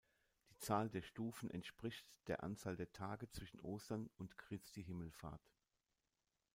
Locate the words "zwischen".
3.29-3.59